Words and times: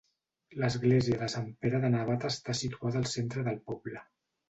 L'església 0.63 1.19
de 1.25 1.27
Sant 1.35 1.53
Pere 1.67 1.83
de 1.85 1.93
Navata 1.99 2.35
està 2.35 2.59
situada 2.65 3.03
al 3.07 3.11
centre 3.17 3.49
del 3.53 3.65
poble. 3.73 4.07